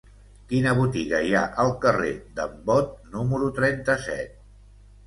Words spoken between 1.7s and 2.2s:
carrer